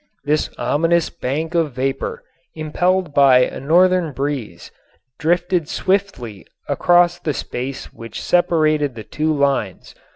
[0.23, 2.23] This ominous bank of vapor,
[2.55, 4.71] impelled by a northern breeze,
[5.19, 9.93] drifted swiftly across the space which separated the two lines.